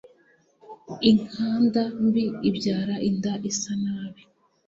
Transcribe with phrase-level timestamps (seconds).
[1.09, 4.21] inkanda mbi ibyara inda isanabi